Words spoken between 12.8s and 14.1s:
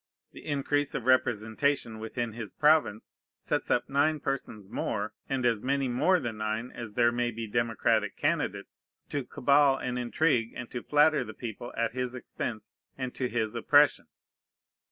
and to his oppression.